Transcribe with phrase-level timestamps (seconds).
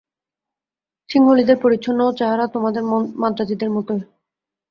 [1.09, 2.83] সিংহলীদের পরিচ্ছদ ও চেহারা তোমাদের
[3.21, 3.89] মান্দ্রাজীদেরই মত।